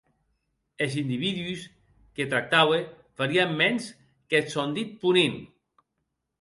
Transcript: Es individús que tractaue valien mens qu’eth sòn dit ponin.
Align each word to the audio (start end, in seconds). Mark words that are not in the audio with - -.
Es 0.85 0.95
individús 1.01 1.65
que 2.17 2.27
tractaue 2.33 2.79
valien 3.21 3.55
mens 3.63 3.83
qu’eth 4.31 4.51
sòn 4.55 4.75
dit 4.81 4.91
ponin. 5.05 5.33